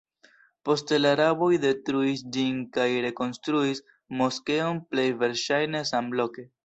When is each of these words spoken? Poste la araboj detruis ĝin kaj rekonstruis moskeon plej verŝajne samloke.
Poste 0.67 0.97
la 1.01 1.09
araboj 1.17 1.49
detruis 1.65 2.23
ĝin 2.37 2.57
kaj 2.77 2.87
rekonstruis 3.07 3.83
moskeon 4.23 4.81
plej 4.95 5.09
verŝajne 5.21 5.85
samloke. 5.93 6.49